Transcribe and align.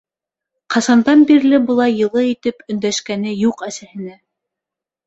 Ҡасандан 0.75 1.21
бирле 1.31 1.59
былай 1.67 1.95
йылы 1.99 2.25
итеп 2.31 2.67
өндәшкәне 2.77 3.39
юҡ 3.45 3.67
әсәһенә? 3.71 4.21